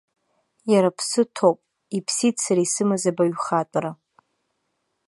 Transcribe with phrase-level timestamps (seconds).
[0.71, 1.59] Иара аԥсы ҭоуп,
[1.97, 3.91] иԥсит сара исымаз абаҩхатәра.